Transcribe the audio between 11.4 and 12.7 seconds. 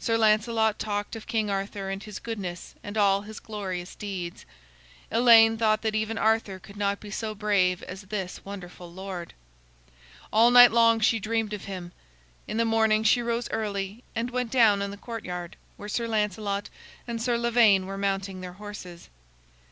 of him. In the